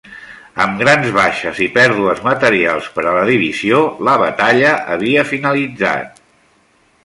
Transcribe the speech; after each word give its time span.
Amb 0.63 0.79
grans 0.83 1.11
baixes 1.17 1.59
i 1.65 1.67
pèrdues 1.75 2.23
materials 2.29 2.89
per 2.97 3.05
a 3.05 3.13
la 3.19 3.27
divisió, 3.29 3.83
la 4.11 4.17
batalla 4.25 4.75
havia 4.97 5.29
finalitzat. 5.35 6.23